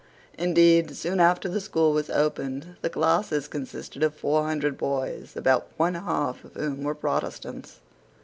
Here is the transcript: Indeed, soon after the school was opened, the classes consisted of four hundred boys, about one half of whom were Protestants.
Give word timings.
Indeed, 0.35 0.95
soon 0.97 1.19
after 1.19 1.47
the 1.47 1.61
school 1.61 1.91
was 1.93 2.09
opened, 2.09 2.75
the 2.81 2.89
classes 2.89 3.47
consisted 3.47 4.01
of 4.01 4.15
four 4.15 4.45
hundred 4.45 4.75
boys, 4.75 5.35
about 5.35 5.67
one 5.77 5.93
half 5.93 6.43
of 6.43 6.55
whom 6.55 6.81
were 6.81 6.95
Protestants. 6.95 7.81